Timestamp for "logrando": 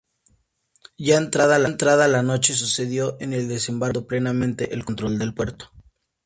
3.99-4.07